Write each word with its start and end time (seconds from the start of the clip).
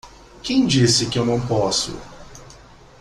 Quem 0.41 0.65
disse 0.65 1.05
que 1.11 1.19
eu 1.19 1.23
não 1.23 1.39
posso? 1.39 1.95